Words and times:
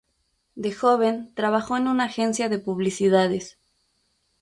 De 0.55 0.71
joven 0.73 1.31
trabajó 1.35 1.77
en 1.77 1.87
una 1.87 2.05
agencia 2.05 2.49
de 2.49 2.57
publicidades. 2.57 3.59